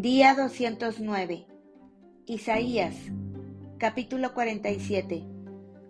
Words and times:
Día 0.00 0.36
209. 0.36 1.48
Isaías, 2.26 2.94
capítulo 3.78 4.32
47. 4.32 5.24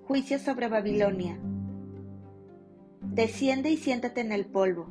Juicio 0.07 0.39
sobre 0.39 0.67
Babilonia. 0.69 1.39
Desciende 3.03 3.69
y 3.69 3.77
siéntate 3.77 4.23
en 4.23 4.33
el 4.33 4.47
polvo, 4.47 4.87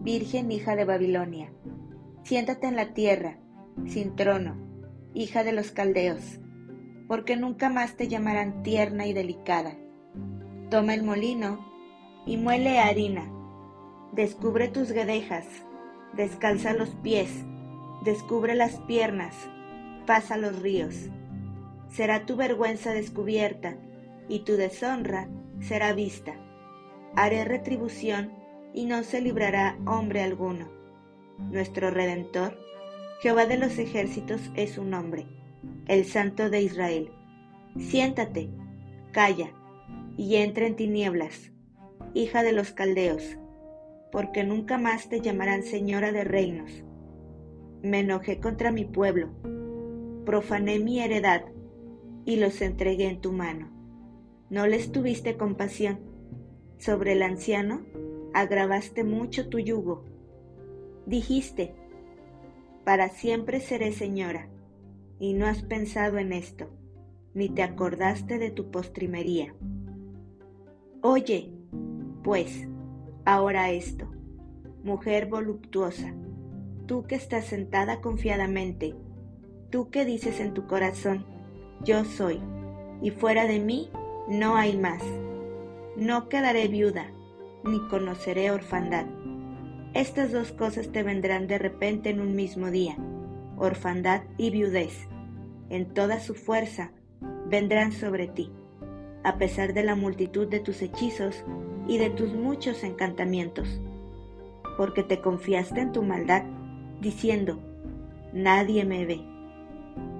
Virgen 0.00 0.52
hija 0.52 0.76
de 0.76 0.84
Babilonia. 0.84 1.52
Siéntate 2.22 2.68
en 2.68 2.76
la 2.76 2.94
tierra, 2.94 3.40
sin 3.84 4.14
trono, 4.14 4.54
hija 5.12 5.42
de 5.42 5.50
los 5.50 5.72
caldeos, 5.72 6.38
porque 7.08 7.34
nunca 7.34 7.68
más 7.68 7.96
te 7.96 8.06
llamarán 8.06 8.62
tierna 8.62 9.08
y 9.08 9.12
delicada. 9.12 9.76
Toma 10.70 10.94
el 10.94 11.02
molino 11.02 11.66
y 12.26 12.36
muele 12.36 12.78
harina. 12.78 13.28
Descubre 14.12 14.68
tus 14.68 14.92
guedejas, 14.92 15.46
descalza 16.16 16.74
los 16.74 16.90
pies, 16.90 17.44
descubre 18.06 18.54
las 18.54 18.78
piernas, 18.82 19.34
pasa 20.06 20.38
los 20.38 20.62
ríos. 20.62 20.94
Será 21.90 22.24
tu 22.24 22.36
vergüenza 22.36 22.92
descubierta 22.92 23.76
y 24.28 24.40
tu 24.40 24.56
deshonra 24.56 25.28
será 25.60 25.92
vista. 25.92 26.34
Haré 27.16 27.44
retribución 27.44 28.32
y 28.72 28.86
no 28.86 29.02
se 29.02 29.20
librará 29.20 29.76
hombre 29.86 30.22
alguno. 30.22 30.68
Nuestro 31.50 31.90
Redentor, 31.90 32.56
Jehová 33.22 33.46
de 33.46 33.58
los 33.58 33.76
ejércitos, 33.78 34.40
es 34.54 34.72
su 34.72 34.84
nombre, 34.84 35.26
el 35.88 36.04
Santo 36.04 36.48
de 36.48 36.62
Israel. 36.62 37.10
Siéntate, 37.78 38.50
calla, 39.10 39.52
y 40.16 40.36
entra 40.36 40.66
en 40.66 40.76
tinieblas, 40.76 41.50
hija 42.14 42.42
de 42.42 42.52
los 42.52 42.70
caldeos, 42.70 43.36
porque 44.12 44.44
nunca 44.44 44.78
más 44.78 45.08
te 45.08 45.20
llamarán 45.20 45.62
señora 45.62 46.12
de 46.12 46.24
reinos. 46.24 46.85
Me 47.82 48.00
enojé 48.00 48.40
contra 48.40 48.72
mi 48.72 48.84
pueblo, 48.84 49.28
profané 50.24 50.78
mi 50.78 51.00
heredad 51.00 51.44
y 52.24 52.36
los 52.36 52.60
entregué 52.60 53.08
en 53.08 53.20
tu 53.20 53.32
mano. 53.32 53.70
No 54.50 54.66
les 54.66 54.92
tuviste 54.92 55.36
compasión. 55.36 55.98
Sobre 56.78 57.12
el 57.12 57.22
anciano 57.22 57.82
agravaste 58.34 59.02
mucho 59.02 59.48
tu 59.48 59.58
yugo. 59.58 60.04
Dijiste, 61.06 61.74
para 62.84 63.08
siempre 63.08 63.60
seré 63.60 63.92
señora, 63.92 64.48
y 65.18 65.32
no 65.32 65.46
has 65.46 65.62
pensado 65.62 66.18
en 66.18 66.32
esto, 66.32 66.68
ni 67.34 67.48
te 67.48 67.62
acordaste 67.62 68.38
de 68.38 68.50
tu 68.50 68.70
postrimería. 68.70 69.54
Oye, 71.00 71.50
pues, 72.22 72.68
ahora 73.24 73.70
esto, 73.70 74.10
mujer 74.84 75.26
voluptuosa, 75.26 76.14
tú 76.86 77.04
que 77.04 77.14
estás 77.14 77.46
sentada 77.46 78.00
confiadamente, 78.00 78.94
tú 79.70 79.90
que 79.90 80.04
dices 80.04 80.40
en 80.40 80.54
tu 80.54 80.66
corazón, 80.66 81.24
yo 81.84 82.04
soy, 82.04 82.40
y 83.02 83.10
fuera 83.10 83.46
de 83.46 83.58
mí 83.58 83.90
no 84.28 84.56
hay 84.56 84.76
más. 84.76 85.02
No 85.96 86.28
quedaré 86.28 86.68
viuda, 86.68 87.12
ni 87.64 87.80
conoceré 87.88 88.50
orfandad. 88.50 89.06
Estas 89.94 90.32
dos 90.32 90.52
cosas 90.52 90.90
te 90.92 91.02
vendrán 91.02 91.46
de 91.46 91.58
repente 91.58 92.10
en 92.10 92.20
un 92.20 92.34
mismo 92.34 92.70
día, 92.70 92.96
orfandad 93.56 94.22
y 94.36 94.50
viudez. 94.50 95.08
En 95.70 95.92
toda 95.92 96.20
su 96.20 96.34
fuerza 96.34 96.92
vendrán 97.48 97.92
sobre 97.92 98.28
ti 98.28 98.50
a 99.26 99.38
pesar 99.38 99.74
de 99.74 99.82
la 99.82 99.96
multitud 99.96 100.46
de 100.46 100.60
tus 100.60 100.80
hechizos 100.82 101.42
y 101.88 101.98
de 101.98 102.10
tus 102.10 102.32
muchos 102.32 102.84
encantamientos, 102.84 103.80
porque 104.76 105.02
te 105.02 105.20
confiaste 105.20 105.80
en 105.80 105.90
tu 105.90 106.04
maldad, 106.04 106.44
diciendo, 107.06 107.60
nadie 108.32 108.84
me 108.84 109.06
ve. 109.06 109.20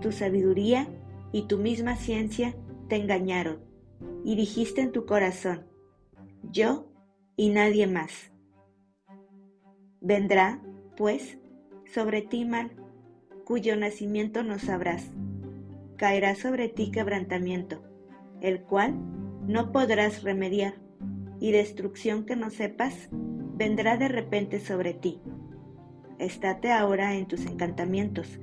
Tu 0.01 0.13
sabiduría 0.13 0.87
y 1.33 1.49
tu 1.49 1.59
misma 1.59 1.97
ciencia 1.97 2.55
te 2.89 2.95
engañaron, 2.95 3.59
y 4.25 4.37
dijiste 4.37 4.83
en 4.83 4.93
tu 4.93 5.05
corazón, 5.05 5.67
yo 6.53 6.87
y 7.35 7.51
nadie 7.51 7.89
más. 7.89 8.31
Vendrá, 10.01 10.63
pues, 10.97 11.39
sobre 11.93 12.23
ti 12.23 12.45
mal, 12.45 12.71
cuyo 13.45 13.77
nacimiento 13.77 14.45
no 14.45 14.61
sabrás. 14.61 15.11
Caerá 15.97 16.37
sobre 16.37 16.69
ti 16.69 16.93
quebrantamiento 16.93 17.83
el 18.41 18.61
cual 18.61 18.95
no 19.49 19.73
podrás 19.73 20.23
remediar, 20.23 20.75
y 21.41 21.51
destrucción 21.51 22.25
que 22.27 22.37
no 22.37 22.51
sepas 22.51 23.09
vendrá 23.11 23.97
de 23.97 24.09
repente 24.09 24.61
sobre 24.61 24.95
ti. 24.95 25.21
Estate 26.19 26.73
ahora 26.73 27.15
en 27.15 27.27
tus 27.27 27.47
encantamientos 27.47 28.41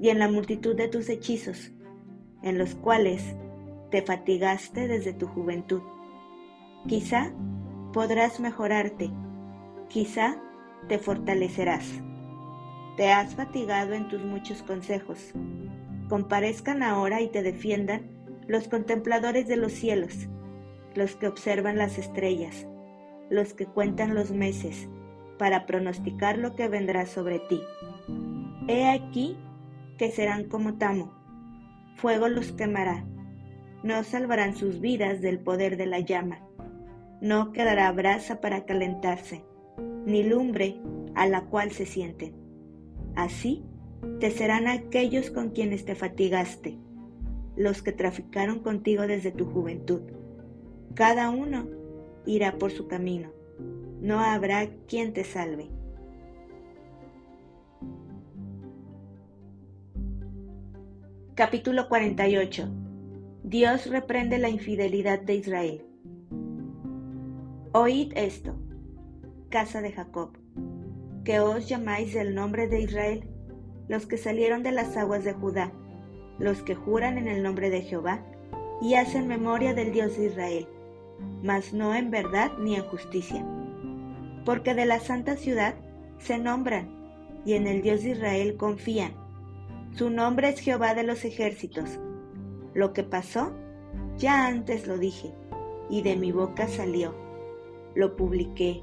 y 0.00 0.08
en 0.08 0.18
la 0.18 0.28
multitud 0.28 0.74
de 0.74 0.88
tus 0.88 1.08
hechizos, 1.08 1.72
en 2.42 2.58
los 2.58 2.74
cuales 2.74 3.36
te 3.90 4.02
fatigaste 4.02 4.88
desde 4.88 5.12
tu 5.12 5.26
juventud. 5.26 5.82
Quizá 6.88 7.32
podrás 7.92 8.40
mejorarte, 8.40 9.10
quizá 9.88 10.40
te 10.88 10.98
fortalecerás. 10.98 11.88
Te 12.96 13.10
has 13.10 13.34
fatigado 13.34 13.94
en 13.94 14.08
tus 14.08 14.22
muchos 14.22 14.62
consejos. 14.62 15.32
Comparezcan 16.08 16.82
ahora 16.82 17.20
y 17.20 17.28
te 17.28 17.42
defiendan 17.42 18.10
los 18.46 18.68
contempladores 18.68 19.48
de 19.48 19.56
los 19.56 19.72
cielos, 19.72 20.28
los 20.94 21.16
que 21.16 21.28
observan 21.28 21.78
las 21.78 21.98
estrellas, 21.98 22.66
los 23.30 23.54
que 23.54 23.66
cuentan 23.66 24.14
los 24.14 24.30
meses, 24.30 24.88
para 25.44 25.66
pronosticar 25.66 26.38
lo 26.38 26.56
que 26.56 26.68
vendrá 26.68 27.04
sobre 27.04 27.38
ti. 27.38 27.60
He 28.66 28.88
aquí 28.88 29.36
que 29.98 30.10
serán 30.10 30.48
como 30.48 30.78
tamo, 30.78 31.12
fuego 31.96 32.28
los 32.28 32.52
quemará, 32.52 33.04
no 33.82 34.02
salvarán 34.04 34.56
sus 34.56 34.80
vidas 34.80 35.20
del 35.20 35.38
poder 35.38 35.76
de 35.76 35.84
la 35.84 36.00
llama, 36.00 36.38
no 37.20 37.52
quedará 37.52 37.92
brasa 37.92 38.40
para 38.40 38.64
calentarse, 38.64 39.44
ni 40.06 40.22
lumbre 40.22 40.80
a 41.14 41.26
la 41.26 41.42
cual 41.42 41.72
se 41.72 41.84
sienten. 41.84 42.34
Así 43.14 43.66
te 44.20 44.30
serán 44.30 44.66
aquellos 44.66 45.30
con 45.30 45.50
quienes 45.50 45.84
te 45.84 45.94
fatigaste 45.94 46.78
los 47.54 47.82
que 47.82 47.92
traficaron 47.92 48.60
contigo 48.60 49.06
desde 49.06 49.30
tu 49.30 49.44
juventud. 49.44 50.00
Cada 50.94 51.28
uno 51.28 51.68
irá 52.24 52.56
por 52.56 52.70
su 52.70 52.88
camino. 52.88 53.33
No 54.04 54.20
habrá 54.20 54.68
quien 54.86 55.14
te 55.14 55.24
salve. 55.24 55.70
Capítulo 61.34 61.88
48. 61.88 62.68
Dios 63.44 63.86
reprende 63.86 64.36
la 64.36 64.50
infidelidad 64.50 65.22
de 65.22 65.36
Israel. 65.36 65.86
Oíd 67.72 68.12
esto, 68.14 68.54
casa 69.48 69.80
de 69.80 69.92
Jacob, 69.92 70.36
que 71.24 71.40
os 71.40 71.66
llamáis 71.66 72.14
el 72.14 72.34
nombre 72.34 72.68
de 72.68 72.82
Israel, 72.82 73.24
los 73.88 74.04
que 74.04 74.18
salieron 74.18 74.62
de 74.62 74.72
las 74.72 74.98
aguas 74.98 75.24
de 75.24 75.32
Judá 75.32 75.72
los 76.38 76.62
que 76.62 76.74
juran 76.74 77.16
en 77.16 77.28
el 77.28 77.42
nombre 77.42 77.70
de 77.70 77.82
Jehová 77.82 78.20
y 78.82 78.94
hacen 78.94 79.28
memoria 79.28 79.72
del 79.72 79.92
Dios 79.92 80.16
de 80.18 80.26
Israel, 80.26 80.68
mas 81.42 81.72
no 81.72 81.94
en 81.94 82.10
verdad 82.10 82.52
ni 82.58 82.74
en 82.74 82.82
justicia. 82.82 83.63
Porque 84.44 84.74
de 84.74 84.86
la 84.86 85.00
santa 85.00 85.36
ciudad 85.36 85.74
se 86.18 86.38
nombran 86.38 86.94
y 87.44 87.54
en 87.54 87.66
el 87.66 87.82
Dios 87.82 88.02
de 88.02 88.10
Israel 88.10 88.56
confían. 88.56 89.12
Su 89.92 90.10
nombre 90.10 90.48
es 90.48 90.60
Jehová 90.60 90.94
de 90.94 91.02
los 91.04 91.24
ejércitos. 91.24 91.98
Lo 92.74 92.92
que 92.92 93.04
pasó, 93.04 93.52
ya 94.16 94.46
antes 94.46 94.86
lo 94.86 94.98
dije, 94.98 95.32
y 95.88 96.02
de 96.02 96.16
mi 96.16 96.32
boca 96.32 96.66
salió. 96.66 97.14
Lo 97.94 98.16
publiqué, 98.16 98.82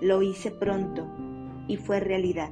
lo 0.00 0.22
hice 0.22 0.50
pronto, 0.50 1.06
y 1.66 1.76
fue 1.76 2.00
realidad. 2.00 2.50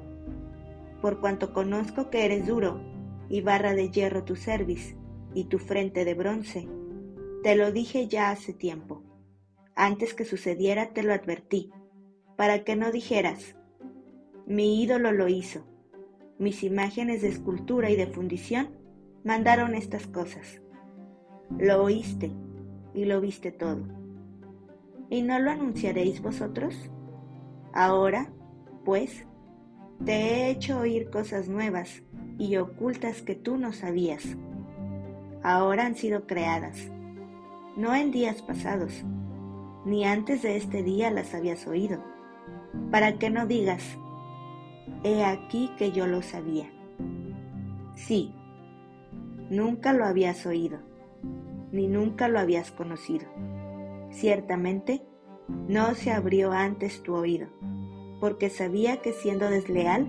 Por 1.00 1.20
cuanto 1.20 1.52
conozco 1.52 2.10
que 2.10 2.24
eres 2.24 2.46
duro, 2.46 2.80
y 3.28 3.42
barra 3.42 3.74
de 3.74 3.90
hierro 3.90 4.24
tu 4.24 4.36
cerviz 4.36 4.96
y 5.34 5.44
tu 5.44 5.58
frente 5.58 6.04
de 6.04 6.14
bronce. 6.14 6.66
Te 7.42 7.54
lo 7.54 7.70
dije 7.70 8.08
ya 8.08 8.30
hace 8.30 8.52
tiempo. 8.52 9.02
Antes 9.76 10.14
que 10.14 10.24
sucediera 10.24 10.92
te 10.92 11.02
lo 11.02 11.12
advertí, 11.12 11.70
para 12.38 12.62
que 12.62 12.76
no 12.76 12.92
dijeras, 12.92 13.56
mi 14.46 14.80
ídolo 14.80 15.10
lo 15.10 15.26
hizo, 15.26 15.66
mis 16.38 16.62
imágenes 16.62 17.20
de 17.20 17.26
escultura 17.30 17.90
y 17.90 17.96
de 17.96 18.06
fundición 18.06 18.68
mandaron 19.24 19.74
estas 19.74 20.06
cosas. 20.06 20.62
Lo 21.58 21.82
oíste 21.82 22.30
y 22.94 23.06
lo 23.06 23.20
viste 23.20 23.50
todo. 23.50 23.80
¿Y 25.10 25.22
no 25.22 25.40
lo 25.40 25.50
anunciaréis 25.50 26.22
vosotros? 26.22 26.76
Ahora, 27.72 28.30
pues, 28.84 29.26
te 30.04 30.12
he 30.12 30.50
hecho 30.50 30.78
oír 30.78 31.10
cosas 31.10 31.48
nuevas 31.48 32.04
y 32.38 32.54
ocultas 32.56 33.20
que 33.20 33.34
tú 33.34 33.56
no 33.56 33.72
sabías. 33.72 34.36
Ahora 35.42 35.86
han 35.86 35.96
sido 35.96 36.28
creadas, 36.28 36.88
no 37.76 37.96
en 37.96 38.12
días 38.12 38.42
pasados, 38.42 39.02
ni 39.84 40.04
antes 40.04 40.42
de 40.42 40.56
este 40.56 40.84
día 40.84 41.10
las 41.10 41.34
habías 41.34 41.66
oído, 41.66 42.00
para 42.90 43.18
que 43.18 43.30
no 43.30 43.46
digas, 43.46 43.82
he 45.04 45.24
aquí 45.24 45.70
que 45.76 45.92
yo 45.92 46.06
lo 46.06 46.22
sabía. 46.22 46.70
Sí, 47.94 48.32
nunca 49.50 49.92
lo 49.92 50.04
habías 50.04 50.46
oído, 50.46 50.78
ni 51.72 51.86
nunca 51.86 52.28
lo 52.28 52.38
habías 52.38 52.70
conocido. 52.70 53.26
Ciertamente, 54.10 55.02
no 55.68 55.94
se 55.94 56.12
abrió 56.12 56.52
antes 56.52 57.02
tu 57.02 57.14
oído, 57.14 57.48
porque 58.20 58.50
sabía 58.50 58.98
que 58.98 59.12
siendo 59.12 59.50
desleal, 59.50 60.08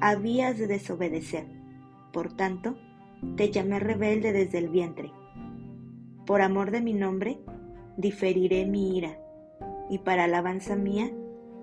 habías 0.00 0.58
de 0.58 0.66
desobedecer. 0.66 1.46
Por 2.12 2.32
tanto, 2.34 2.76
te 3.36 3.50
llamé 3.50 3.78
rebelde 3.78 4.32
desde 4.32 4.58
el 4.58 4.68
vientre. 4.68 5.12
Por 6.26 6.42
amor 6.42 6.70
de 6.70 6.82
mi 6.82 6.92
nombre, 6.92 7.40
diferiré 7.96 8.66
mi 8.66 8.96
ira, 8.96 9.18
y 9.88 9.98
para 9.98 10.24
alabanza 10.24 10.76
mía, 10.76 11.10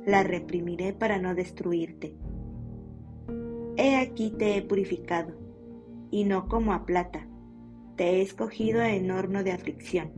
la 0.06 0.24
reprimiré 0.24 0.94
para 0.94 1.20
no 1.20 1.36
destruirte. 1.36 2.16
He 3.78 3.96
aquí 3.96 4.32
te 4.32 4.58
he 4.58 4.62
purificado, 4.62 5.34
y 6.12 6.24
no 6.24 6.48
como 6.48 6.74
a 6.74 6.86
plata, 6.86 7.28
te 7.96 8.18
he 8.18 8.22
escogido 8.22 8.82
en 8.82 9.12
horno 9.12 9.44
de 9.44 9.52
aflicción. 9.52 10.12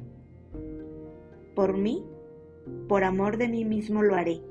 Por 1.56 1.78
mí, 1.78 2.04
por 2.88 3.04
amor 3.04 3.38
de 3.38 3.48
mí 3.48 3.66
mismo 3.66 4.02
lo 4.02 4.16
haré, 4.16 4.42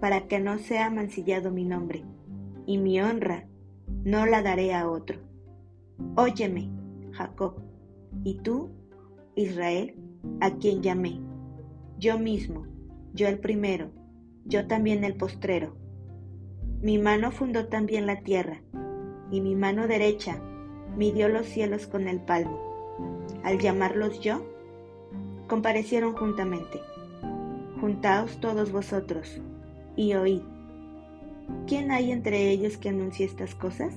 para 0.00 0.28
que 0.28 0.38
no 0.40 0.58
sea 0.58 0.90
mancillado 0.90 1.50
mi 1.50 1.64
nombre, 1.64 2.04
y 2.66 2.78
mi 2.78 3.00
honra 3.00 3.46
no 4.04 4.26
la 4.26 4.42
daré 4.42 4.74
a 4.74 4.88
otro. 4.88 5.18
Óyeme, 6.16 6.70
Jacob, 7.12 7.54
y 8.24 8.34
tú, 8.40 8.70
Israel, 9.34 9.94
a 10.40 10.50
quien 10.56 10.82
llamé, 10.82 11.20
yo 11.98 12.18
mismo, 12.18 12.66
yo 13.14 13.28
el 13.28 13.38
primero, 13.38 13.90
yo 14.48 14.66
también 14.66 15.04
el 15.04 15.14
postrero. 15.14 15.74
Mi 16.80 16.98
mano 16.98 17.30
fundó 17.32 17.66
también 17.66 18.06
la 18.06 18.20
tierra, 18.20 18.62
y 19.30 19.40
mi 19.40 19.54
mano 19.54 19.88
derecha 19.88 20.40
midió 20.96 21.28
los 21.28 21.46
cielos 21.46 21.86
con 21.86 22.08
el 22.08 22.20
palmo. 22.20 22.60
Al 23.42 23.58
llamarlos 23.58 24.20
yo, 24.20 24.42
comparecieron 25.48 26.14
juntamente. 26.14 26.80
Juntaos 27.80 28.40
todos 28.40 28.72
vosotros, 28.72 29.40
y 29.96 30.14
oíd. 30.14 30.42
¿Quién 31.66 31.90
hay 31.90 32.10
entre 32.12 32.50
ellos 32.50 32.76
que 32.76 32.88
anuncie 32.88 33.26
estas 33.26 33.54
cosas? 33.54 33.94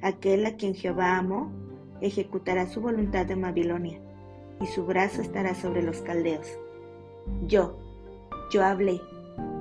Aquel 0.00 0.44
a 0.46 0.56
quien 0.56 0.74
Jehová 0.74 1.16
amó, 1.18 1.50
ejecutará 2.00 2.66
su 2.66 2.80
voluntad 2.80 3.30
en 3.30 3.42
Babilonia, 3.42 4.00
y 4.60 4.66
su 4.66 4.84
brazo 4.84 5.22
estará 5.22 5.54
sobre 5.54 5.82
los 5.82 6.02
caldeos. 6.02 6.46
Yo, 7.46 7.78
yo 8.52 8.64
hablé, 8.64 9.00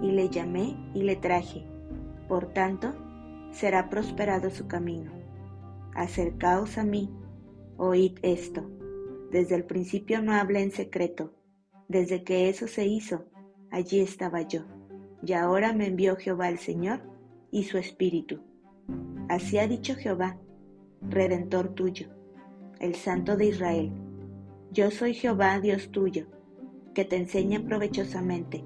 y 0.02 0.12
le 0.12 0.30
llamé 0.30 0.76
y 0.94 1.04
le 1.04 1.16
traje. 1.16 1.64
Por 2.28 2.54
tanto, 2.54 2.94
será 3.52 3.90
prosperado 3.90 4.50
su 4.50 4.68
camino. 4.68 5.12
Acercaos 5.94 6.78
a 6.78 6.84
mí, 6.84 7.10
oíd 7.78 8.18
esto. 8.22 8.70
Desde 9.32 9.56
el 9.56 9.66
principio 9.66 10.22
no 10.22 10.34
hablé 10.34 10.62
en 10.62 10.72
secreto. 10.72 11.34
Desde 11.88 12.24
que 12.24 12.50
eso 12.50 12.68
se 12.68 12.86
hizo, 12.86 13.26
allí 13.70 14.00
estaba 14.00 14.42
yo. 14.42 14.62
Y 15.24 15.34
ahora 15.34 15.74
me 15.74 15.88
envió 15.88 16.16
Jehová 16.16 16.50
el 16.50 16.58
Señor 16.58 17.02
y 17.52 17.64
su 17.64 17.78
Espíritu. 17.78 18.40
Así 19.30 19.58
ha 19.58 19.68
dicho 19.68 19.96
Jehová, 19.96 20.38
Redentor 21.02 21.70
tuyo, 21.70 22.08
el 22.80 22.96
Santo 22.96 23.38
de 23.38 23.48
Israel. 23.48 23.92
Yo 24.72 24.90
soy 24.90 25.14
Jehová, 25.14 25.60
Dios 25.60 25.90
tuyo, 25.92 26.28
que 26.94 27.06
te 27.06 27.18
enseña 27.18 27.64
provechosamente 27.64 28.64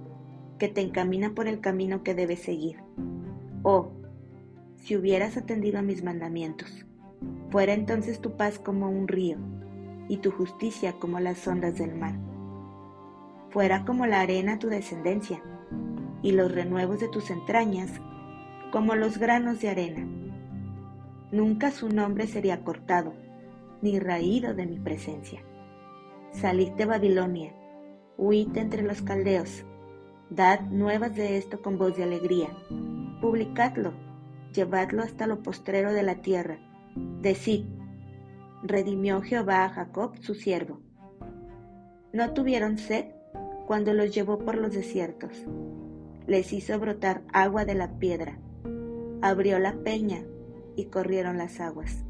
que 0.58 0.68
te 0.68 0.82
encamina 0.82 1.32
por 1.32 1.48
el 1.48 1.60
camino 1.60 2.04
que 2.04 2.16
debes 2.16 2.40
seguir. 2.40 2.78
Oh, 3.64 3.92
si 4.76 4.96
hubieras 4.96 5.38
atendido 5.38 5.80
a 5.80 5.82
mis 5.82 6.04
mandamientos, 6.04 6.86
fuera 7.50 7.74
entonces 7.74 8.20
tu 8.22 8.38
paz 8.38 8.60
como 8.60 8.90
un 8.90 9.08
río 9.08 9.38
y 10.08 10.18
tu 10.18 10.32
justicia 10.32 10.94
como 10.94 11.20
las 11.20 11.48
ondas 11.48 11.78
del 11.78 11.96
mar. 11.96 12.16
Fuera 13.50 13.86
como 13.86 14.06
la 14.06 14.22
arena 14.22 14.60
tu 14.60 14.68
descendencia 14.68 15.42
y 16.22 16.32
los 16.32 16.52
renuevos 16.52 17.00
de 17.00 17.08
tus 17.08 17.30
entrañas 17.30 17.92
como 18.72 18.96
los 18.96 19.18
granos 19.18 19.62
de 19.62 19.70
arena. 19.70 20.06
Nunca 21.32 21.72
su 21.72 21.90
nombre 21.90 22.28
sería 22.28 22.64
cortado 22.64 23.14
ni 23.82 24.00
raído 24.00 24.54
de 24.54 24.66
mi 24.66 24.80
presencia. 24.80 25.42
Salid 26.32 26.72
de 26.72 26.86
Babilonia, 26.86 27.54
huid 28.18 28.56
entre 28.58 28.84
los 28.84 29.02
caldeos, 29.02 29.66
Dad 30.30 30.62
nuevas 30.72 31.16
de 31.16 31.38
esto 31.38 31.62
con 31.62 31.78
voz 31.78 31.96
de 31.96 32.04
alegría. 32.04 32.50
Publicadlo, 33.22 33.94
llevadlo 34.54 35.04
hasta 35.04 35.28
lo 35.28 35.44
postrero 35.44 35.94
de 35.94 36.02
la 36.02 36.16
tierra. 36.16 36.58
Decid, 37.22 37.66
redimió 38.64 39.22
Jehová 39.22 39.66
a 39.66 39.70
Jacob 39.70 40.18
su 40.22 40.34
siervo. 40.34 40.80
No 42.12 42.34
tuvieron 42.34 42.80
sed 42.80 43.06
cuando 43.68 43.94
los 43.94 44.16
llevó 44.16 44.40
por 44.40 44.56
los 44.56 44.74
desiertos. 44.74 45.46
Les 46.26 46.54
hizo 46.54 46.80
brotar 46.80 47.22
agua 47.32 47.66
de 47.66 47.76
la 47.76 48.00
piedra. 48.00 48.40
Abrió 49.22 49.60
la 49.60 49.74
peña 49.74 50.24
y 50.76 50.86
corrieron 50.86 51.38
las 51.38 51.60
aguas. 51.60 52.04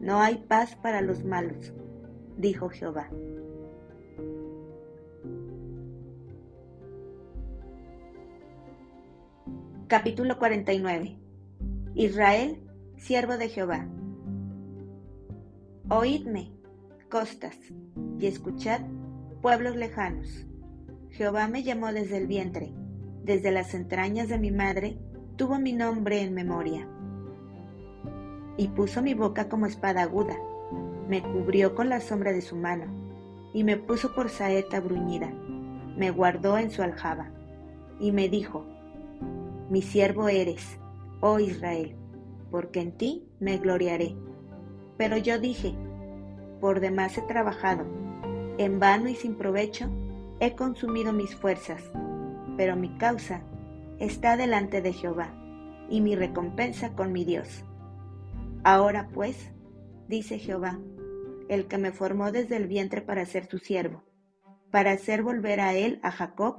No 0.00 0.20
hay 0.20 0.36
paz 0.48 0.76
para 0.76 1.02
los 1.02 1.24
malos, 1.24 1.74
dijo 2.38 2.70
Jehová. 2.70 3.10
Capítulo 9.88 10.36
49 10.36 11.16
Israel, 11.94 12.62
siervo 12.98 13.38
de 13.38 13.48
Jehová. 13.48 13.86
Oídme, 15.88 16.52
costas, 17.08 17.56
y 18.18 18.26
escuchad, 18.26 18.82
pueblos 19.40 19.76
lejanos. 19.76 20.46
Jehová 21.08 21.48
me 21.48 21.62
llamó 21.62 21.90
desde 21.90 22.18
el 22.18 22.26
vientre, 22.26 22.74
desde 23.24 23.50
las 23.50 23.72
entrañas 23.72 24.28
de 24.28 24.38
mi 24.38 24.50
madre, 24.50 24.98
tuvo 25.36 25.58
mi 25.58 25.72
nombre 25.72 26.20
en 26.20 26.34
memoria. 26.34 26.86
Y 28.58 28.68
puso 28.68 29.00
mi 29.00 29.14
boca 29.14 29.48
como 29.48 29.64
espada 29.64 30.02
aguda, 30.02 30.36
me 31.08 31.22
cubrió 31.22 31.74
con 31.74 31.88
la 31.88 32.02
sombra 32.02 32.32
de 32.32 32.42
su 32.42 32.56
mano, 32.56 32.84
y 33.54 33.64
me 33.64 33.78
puso 33.78 34.14
por 34.14 34.28
saeta 34.28 34.80
bruñida, 34.80 35.32
me 35.96 36.10
guardó 36.10 36.58
en 36.58 36.70
su 36.70 36.82
aljaba, 36.82 37.30
y 37.98 38.12
me 38.12 38.28
dijo, 38.28 38.66
mi 39.70 39.82
siervo 39.82 40.28
eres, 40.28 40.78
oh 41.20 41.38
Israel, 41.38 41.94
porque 42.50 42.80
en 42.80 42.92
ti 42.92 43.28
me 43.38 43.58
gloriaré. 43.58 44.16
Pero 44.96 45.18
yo 45.18 45.38
dije, 45.38 45.74
por 46.60 46.80
demás 46.80 47.18
he 47.18 47.22
trabajado, 47.22 47.84
en 48.56 48.80
vano 48.80 49.08
y 49.08 49.14
sin 49.14 49.34
provecho 49.34 49.90
he 50.40 50.54
consumido 50.54 51.12
mis 51.12 51.34
fuerzas, 51.34 51.82
pero 52.56 52.76
mi 52.76 52.96
causa 52.96 53.42
está 53.98 54.36
delante 54.36 54.80
de 54.80 54.94
Jehová, 54.94 55.34
y 55.90 56.00
mi 56.00 56.16
recompensa 56.16 56.94
con 56.94 57.12
mi 57.12 57.24
Dios. 57.26 57.64
Ahora 58.64 59.08
pues, 59.12 59.52
dice 60.08 60.38
Jehová, 60.38 60.78
el 61.50 61.66
que 61.66 61.78
me 61.78 61.92
formó 61.92 62.32
desde 62.32 62.56
el 62.56 62.68
vientre 62.68 63.02
para 63.02 63.26
ser 63.26 63.46
su 63.48 63.58
siervo, 63.58 64.02
para 64.70 64.92
hacer 64.92 65.22
volver 65.22 65.60
a 65.60 65.74
él 65.74 66.00
a 66.02 66.10
Jacob 66.10 66.56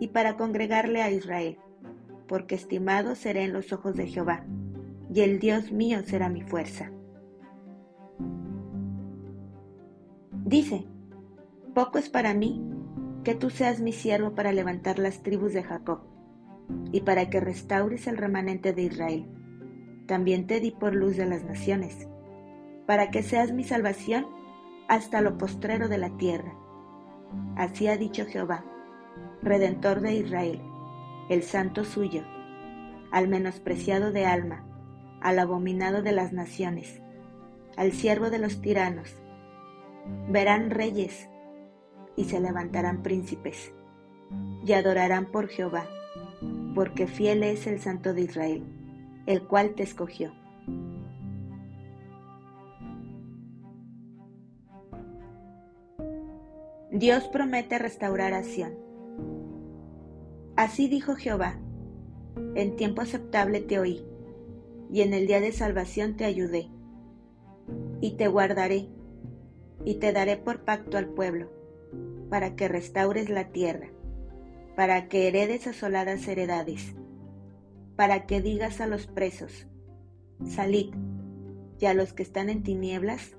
y 0.00 0.08
para 0.08 0.36
congregarle 0.36 1.02
a 1.02 1.10
Israel 1.10 1.58
porque 2.28 2.54
estimado 2.54 3.14
seré 3.14 3.44
en 3.44 3.52
los 3.52 3.72
ojos 3.72 3.96
de 3.96 4.06
Jehová, 4.06 4.44
y 5.12 5.20
el 5.20 5.38
Dios 5.38 5.72
mío 5.72 6.00
será 6.04 6.28
mi 6.28 6.42
fuerza. 6.42 6.90
Dice, 10.44 10.86
poco 11.74 11.98
es 11.98 12.08
para 12.08 12.34
mí 12.34 12.62
que 13.24 13.34
tú 13.34 13.50
seas 13.50 13.80
mi 13.80 13.92
siervo 13.92 14.34
para 14.34 14.52
levantar 14.52 14.98
las 14.98 15.22
tribus 15.22 15.52
de 15.52 15.62
Jacob, 15.62 16.00
y 16.92 17.00
para 17.00 17.30
que 17.30 17.40
restaures 17.40 18.06
el 18.06 18.16
remanente 18.16 18.72
de 18.72 18.82
Israel. 18.82 19.26
También 20.06 20.46
te 20.46 20.60
di 20.60 20.70
por 20.70 20.94
luz 20.94 21.16
de 21.16 21.26
las 21.26 21.44
naciones, 21.44 22.08
para 22.86 23.10
que 23.10 23.22
seas 23.22 23.52
mi 23.52 23.64
salvación 23.64 24.26
hasta 24.88 25.20
lo 25.20 25.36
postrero 25.38 25.88
de 25.88 25.98
la 25.98 26.16
tierra. 26.16 26.54
Así 27.56 27.88
ha 27.88 27.96
dicho 27.96 28.24
Jehová, 28.26 28.64
Redentor 29.42 30.00
de 30.00 30.14
Israel 30.14 30.60
el 31.28 31.42
santo 31.42 31.84
suyo, 31.84 32.22
al 33.10 33.26
menospreciado 33.28 34.12
de 34.12 34.26
alma, 34.26 34.64
al 35.20 35.38
abominado 35.40 36.02
de 36.02 36.12
las 36.12 36.32
naciones, 36.32 37.02
al 37.76 37.92
siervo 37.92 38.30
de 38.30 38.38
los 38.38 38.60
tiranos. 38.60 39.16
Verán 40.28 40.70
reyes 40.70 41.28
y 42.14 42.24
se 42.24 42.40
levantarán 42.40 43.02
príncipes, 43.02 43.72
y 44.64 44.72
adorarán 44.72 45.26
por 45.26 45.48
Jehová, 45.48 45.86
porque 46.74 47.08
fiel 47.08 47.42
es 47.42 47.66
el 47.66 47.80
Santo 47.80 48.14
de 48.14 48.22
Israel, 48.22 48.64
el 49.26 49.42
cual 49.42 49.74
te 49.74 49.82
escogió. 49.82 50.32
Dios 56.92 57.28
promete 57.28 57.78
restaurar 57.78 58.32
a 58.32 58.44
Sión 58.44 58.85
Así 60.66 60.88
dijo 60.88 61.14
Jehová, 61.14 61.60
en 62.56 62.74
tiempo 62.74 63.00
aceptable 63.00 63.60
te 63.60 63.78
oí, 63.78 64.04
y 64.90 65.02
en 65.02 65.14
el 65.14 65.28
día 65.28 65.38
de 65.40 65.52
salvación 65.52 66.16
te 66.16 66.24
ayudé. 66.24 66.72
y 68.00 68.16
te 68.16 68.26
guardaré, 68.26 68.88
y 69.84 69.94
te 70.00 70.12
daré 70.12 70.36
por 70.36 70.64
pacto 70.64 70.98
al 70.98 71.06
pueblo, 71.06 71.52
para 72.30 72.56
que 72.56 72.66
restaures 72.66 73.30
la 73.30 73.52
tierra, 73.52 73.90
para 74.74 75.06
que 75.06 75.28
heredes 75.28 75.68
asoladas 75.68 76.26
heredades, 76.26 76.96
para 77.94 78.26
que 78.26 78.42
digas 78.42 78.80
a 78.80 78.88
los 78.88 79.06
presos, 79.06 79.68
salid, 80.44 80.92
y 81.78 81.86
a 81.86 81.94
los 81.94 82.12
que 82.12 82.24
están 82.24 82.50
en 82.50 82.64
tinieblas, 82.64 83.36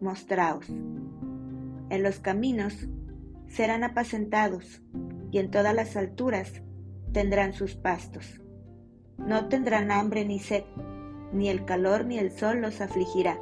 mostraos. 0.00 0.68
En 0.68 2.02
los 2.04 2.20
caminos 2.20 2.86
serán 3.48 3.82
apacentados, 3.82 4.82
y 5.30 5.38
en 5.38 5.50
todas 5.50 5.74
las 5.74 5.96
alturas 5.96 6.62
tendrán 7.12 7.52
sus 7.52 7.74
pastos. 7.76 8.40
No 9.18 9.48
tendrán 9.48 9.90
hambre 9.90 10.24
ni 10.24 10.38
sed, 10.38 10.64
ni 11.32 11.48
el 11.48 11.64
calor 11.64 12.04
ni 12.04 12.18
el 12.18 12.32
sol 12.32 12.60
los 12.60 12.80
afligirá, 12.80 13.38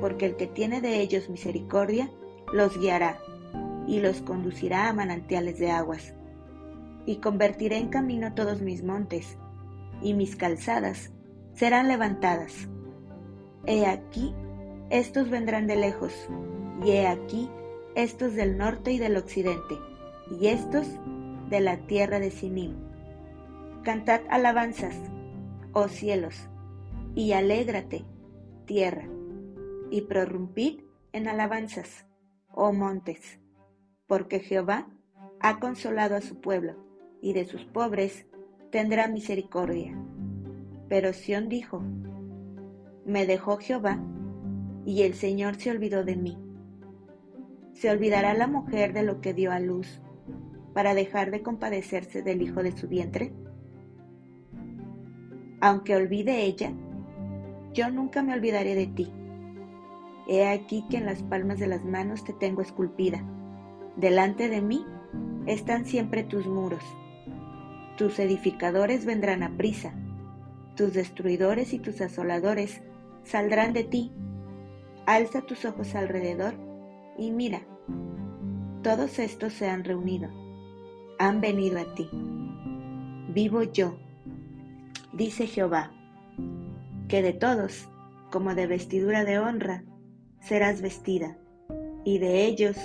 porque 0.00 0.26
el 0.26 0.36
que 0.36 0.46
tiene 0.46 0.80
de 0.80 1.00
ellos 1.00 1.28
misericordia 1.28 2.10
los 2.52 2.78
guiará 2.78 3.18
y 3.86 4.00
los 4.00 4.20
conducirá 4.20 4.88
a 4.88 4.92
manantiales 4.92 5.58
de 5.58 5.70
aguas. 5.70 6.14
Y 7.06 7.16
convertiré 7.16 7.78
en 7.78 7.88
camino 7.88 8.34
todos 8.34 8.60
mis 8.60 8.82
montes, 8.82 9.38
y 10.02 10.12
mis 10.12 10.36
calzadas 10.36 11.12
serán 11.54 11.88
levantadas. 11.88 12.68
He 13.64 13.86
aquí, 13.86 14.34
estos 14.90 15.30
vendrán 15.30 15.66
de 15.66 15.76
lejos, 15.76 16.12
y 16.84 16.90
he 16.90 17.06
aquí, 17.06 17.48
estos 17.94 18.34
del 18.34 18.58
norte 18.58 18.92
y 18.92 18.98
del 18.98 19.16
occidente, 19.16 19.76
y 20.30 20.48
estos 20.48 20.86
de 21.48 21.60
la 21.60 21.78
tierra 21.86 22.18
de 22.18 22.30
Sinim. 22.30 22.74
Cantad 23.82 24.20
alabanzas, 24.28 24.96
oh 25.72 25.88
cielos, 25.88 26.48
y 27.14 27.32
alégrate, 27.32 28.04
tierra, 28.64 29.08
y 29.90 30.02
prorrumpid 30.02 30.80
en 31.12 31.28
alabanzas, 31.28 32.06
oh 32.52 32.72
montes, 32.72 33.40
porque 34.06 34.40
Jehová 34.40 34.88
ha 35.40 35.60
consolado 35.60 36.16
a 36.16 36.20
su 36.20 36.40
pueblo, 36.40 36.74
y 37.22 37.32
de 37.32 37.44
sus 37.44 37.64
pobres 37.64 38.26
tendrá 38.70 39.08
misericordia. 39.08 39.96
Pero 40.88 41.12
Sión 41.12 41.48
dijo, 41.48 41.82
me 43.04 43.26
dejó 43.26 43.58
Jehová, 43.58 44.00
y 44.84 45.02
el 45.02 45.14
Señor 45.14 45.56
se 45.56 45.70
olvidó 45.70 46.04
de 46.04 46.16
mí. 46.16 46.38
¿Se 47.72 47.90
olvidará 47.90 48.34
la 48.34 48.46
mujer 48.46 48.92
de 48.92 49.02
lo 49.02 49.20
que 49.20 49.34
dio 49.34 49.52
a 49.52 49.60
luz 49.60 50.00
para 50.76 50.92
dejar 50.92 51.30
de 51.30 51.42
compadecerse 51.42 52.20
del 52.20 52.42
hijo 52.42 52.62
de 52.62 52.76
su 52.76 52.86
vientre? 52.86 53.32
Aunque 55.58 55.96
olvide 55.96 56.42
ella, 56.42 56.70
yo 57.72 57.90
nunca 57.90 58.22
me 58.22 58.34
olvidaré 58.34 58.74
de 58.74 58.86
ti. 58.86 59.10
He 60.28 60.46
aquí 60.46 60.84
que 60.90 60.98
en 60.98 61.06
las 61.06 61.22
palmas 61.22 61.58
de 61.58 61.66
las 61.66 61.82
manos 61.82 62.24
te 62.24 62.34
tengo 62.34 62.60
esculpida. 62.60 63.24
Delante 63.96 64.50
de 64.50 64.60
mí 64.60 64.84
están 65.46 65.86
siempre 65.86 66.24
tus 66.24 66.46
muros. 66.46 66.84
Tus 67.96 68.18
edificadores 68.18 69.06
vendrán 69.06 69.42
a 69.44 69.56
prisa. 69.56 69.94
Tus 70.74 70.92
destruidores 70.92 71.72
y 71.72 71.78
tus 71.78 72.02
asoladores 72.02 72.82
saldrán 73.24 73.72
de 73.72 73.84
ti. 73.84 74.12
Alza 75.06 75.40
tus 75.40 75.64
ojos 75.64 75.94
alrededor 75.94 76.52
y 77.16 77.30
mira. 77.30 77.62
Todos 78.82 79.18
estos 79.18 79.54
se 79.54 79.70
han 79.70 79.82
reunido 79.82 80.45
han 81.18 81.40
venido 81.40 81.78
a 81.78 81.94
ti. 81.94 82.08
Vivo 83.32 83.62
yo, 83.62 83.96
dice 85.12 85.46
Jehová, 85.46 85.92
que 87.08 87.22
de 87.22 87.32
todos, 87.32 87.88
como 88.30 88.54
de 88.54 88.66
vestidura 88.66 89.24
de 89.24 89.38
honra, 89.38 89.84
serás 90.40 90.82
vestida, 90.82 91.38
y 92.04 92.18
de 92.18 92.44
ellos 92.44 92.76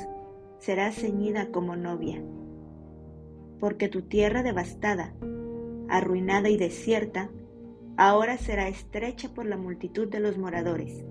serás 0.60 0.96
ceñida 0.96 1.52
como 1.52 1.76
novia. 1.76 2.22
Porque 3.60 3.88
tu 3.88 4.04
tierra 4.04 4.44
devastada, 4.44 5.14
arruinada 5.90 6.50
y 6.50 6.58
desierta, 6.58 7.30
ahora 7.98 8.38
será 8.38 8.68
estrecha 8.68 9.34
por 9.34 9.46
la 9.46 9.58
multitud 9.58 10.08
de 10.08 10.20
los 10.20 10.38
moradores, 10.38 11.04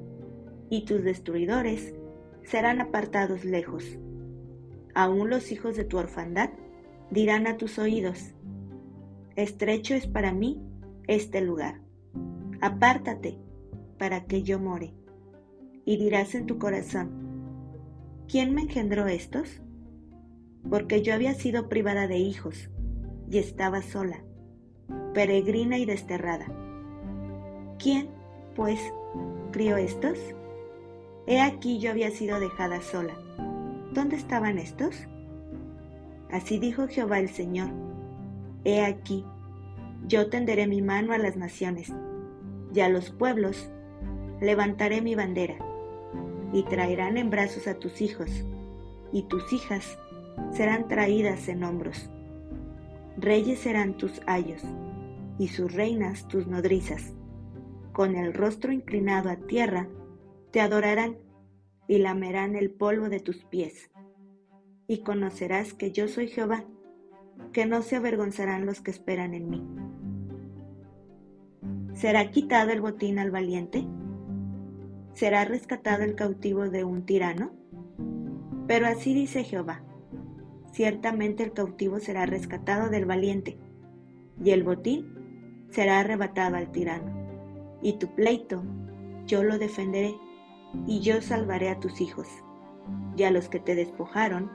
y 0.71 0.85
tus 0.85 1.03
destruidores 1.03 1.95
serán 2.45 2.81
apartados 2.81 3.45
lejos. 3.45 3.85
Aún 4.95 5.31
los 5.31 5.53
hijos 5.53 5.77
de 5.77 5.85
tu 5.85 5.99
orfandad 5.99 6.51
dirán 7.11 7.47
a 7.47 7.57
tus 7.57 7.79
oídos, 7.79 8.35
estrecho 9.37 9.95
es 9.95 10.07
para 10.07 10.33
mí 10.33 10.61
este 11.07 11.41
lugar, 11.41 11.81
apártate 12.61 13.39
para 13.99 14.25
que 14.25 14.43
yo 14.43 14.59
more. 14.59 14.95
Y 15.85 15.97
dirás 15.97 16.35
en 16.35 16.47
tu 16.47 16.59
corazón, 16.59 17.11
¿quién 18.29 18.55
me 18.55 18.63
engendró 18.63 19.07
estos? 19.07 19.61
Porque 20.69 21.03
yo 21.03 21.15
había 21.15 21.35
sido 21.35 21.69
privada 21.69 22.07
de 22.07 22.19
hijos 22.19 22.71
y 23.31 23.39
estaba 23.39 23.83
sola, 23.83 24.23
peregrina 25.15 25.79
y 25.79 25.87
desterrada. 25.87 26.47
¿Quién, 27.79 28.09
pues, 28.55 28.79
crió 29.51 29.77
estos? 29.79 30.19
He 31.27 31.41
aquí 31.41 31.79
yo 31.79 31.91
había 31.91 32.11
sido 32.11 32.39
dejada 32.41 32.83
sola. 32.83 33.15
¿Dónde 33.93 34.17
estaban 34.17 34.59
estos? 34.59 35.09
Así 36.33 36.59
dijo 36.59 36.87
Jehová 36.87 37.19
el 37.19 37.29
Señor. 37.29 37.71
He 38.65 38.85
aquí, 38.85 39.25
yo 40.07 40.31
tenderé 40.31 40.67
mi 40.67 40.81
mano 40.81 41.13
a 41.13 41.19
las 41.19 41.37
naciones, 41.37 41.93
y 42.73 42.81
a 42.81 42.89
los 42.89 43.11
pueblos 43.11 43.71
levantaré 44.41 45.01
mi 45.01 45.15
bandera, 45.15 45.57
y 46.53 46.63
traerán 46.65 47.17
en 47.17 47.31
brazos 47.31 47.67
a 47.67 47.75
tus 47.75 48.01
hijos, 48.01 48.31
y 49.13 49.23
tus 49.23 49.53
hijas 49.53 49.99
serán 50.53 50.87
traídas 50.87 51.49
en 51.49 51.65
hombros. 51.65 52.11
Reyes 53.17 53.59
serán 53.59 53.97
tus 53.97 54.21
ayos, 54.27 54.63
y 55.39 55.49
sus 55.49 55.73
reinas 55.73 56.29
tus 56.29 56.47
nodrizas. 56.47 57.13
Con 57.93 58.15
el 58.15 58.35
rostro 58.35 58.73
inclinado 58.73 59.31
a 59.31 59.37
tierra, 59.37 59.89
te 60.53 60.61
adorarán 60.61 61.17
y 61.89 61.99
lamerán 61.99 62.55
el 62.55 62.71
polvo 62.71 63.09
de 63.09 63.19
tus 63.19 63.45
pies 63.45 63.91
y 64.91 65.03
conocerás 65.05 65.73
que 65.73 65.93
yo 65.93 66.09
soy 66.09 66.27
Jehová, 66.27 66.65
que 67.53 67.65
no 67.65 67.81
se 67.83 67.95
avergonzarán 67.95 68.67
los 68.67 68.81
que 68.81 68.91
esperan 68.91 69.35
en 69.35 69.49
mí. 69.49 69.65
¿Será 71.95 72.29
quitado 72.33 72.73
el 72.73 72.81
botín 72.81 73.21
al 73.21 73.31
valiente? 73.31 73.87
¿Será 75.13 75.45
rescatado 75.45 76.03
el 76.03 76.17
cautivo 76.17 76.71
de 76.71 76.83
un 76.83 77.07
tirano? 77.07 77.53
Pero 78.67 78.89
así 78.89 79.15
dice 79.15 79.45
Jehová, 79.45 79.85
ciertamente 80.73 81.45
el 81.45 81.53
cautivo 81.53 82.01
será 82.01 82.27
rescatado 82.27 82.91
del 82.91 83.07
valiente, 83.07 83.61
y 84.43 84.51
el 84.51 84.65
botín 84.65 85.69
será 85.71 86.01
arrebatado 86.01 86.57
al 86.57 86.73
tirano, 86.73 87.79
y 87.81 87.93
tu 87.93 88.13
pleito 88.17 88.65
yo 89.25 89.45
lo 89.45 89.57
defenderé, 89.57 90.17
y 90.85 90.99
yo 90.99 91.23
salvaré 91.23 91.69
a 91.69 91.79
tus 91.79 92.01
hijos, 92.01 92.27
y 93.17 93.23
a 93.23 93.31
los 93.31 93.49
que 93.49 93.61
te 93.61 93.77
despojaron 93.77 94.51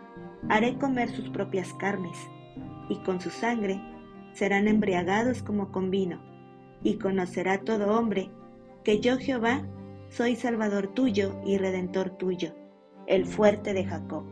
haré 0.50 0.78
comer 0.78 1.10
sus 1.10 1.30
propias 1.30 1.74
carnes, 1.74 2.18
y 2.90 2.98
con 2.98 3.20
su 3.20 3.30
sangre 3.30 3.82
serán 4.34 4.68
embriagados 4.68 5.42
como 5.42 5.72
con 5.72 5.92
vino, 5.92 6.20
y 6.84 6.98
conocerá 6.98 7.60
todo 7.62 7.98
hombre 7.98 8.30
que 8.84 9.00
yo 9.00 9.18
Jehová 9.18 9.64
soy 10.10 10.36
Salvador 10.36 10.88
tuyo 10.88 11.36
y 11.46 11.58
Redentor 11.58 12.12
tuyo, 12.12 12.54
el 13.08 13.26
fuerte 13.26 13.74
de 13.74 13.86
Jacob. 13.86 14.24